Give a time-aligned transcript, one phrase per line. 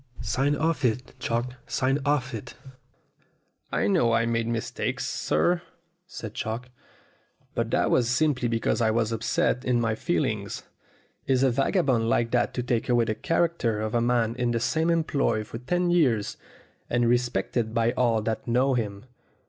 [0.19, 2.55] Sign off it, Chalk sign off it!"
[3.71, 5.61] "I know I made mistakes, sir,"
[6.07, 6.69] said Chalk,
[7.53, 10.63] "but that was simply because I was upset in my feelings.
[11.27, 14.59] Is a vagabond like that to take away the character of a man in the
[14.59, 16.35] same employ for ten years,
[16.89, 19.05] and respected by all that know him